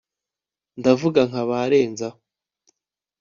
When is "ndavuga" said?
0.79-1.19